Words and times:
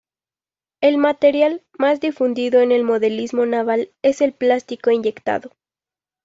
El 0.81 0.97
material 0.97 1.63
más 1.77 1.99
difundido 2.01 2.61
en 2.61 2.71
el 2.71 2.83
modelismo 2.83 3.45
naval 3.45 3.91
es 4.01 4.21
el 4.21 4.33
plástico 4.33 4.89
inyectado. 4.89 5.51